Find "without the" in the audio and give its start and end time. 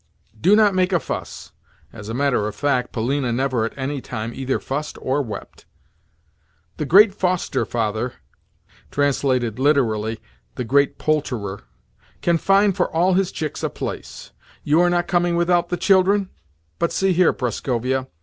15.35-15.77